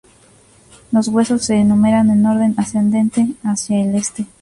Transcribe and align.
Los 0.91 1.09
husos 1.09 1.45
se 1.45 1.63
numeran 1.63 2.09
en 2.09 2.25
orden 2.25 2.55
ascendente 2.57 3.33
hacia 3.43 3.79
el 3.83 3.93
este. 3.93 4.25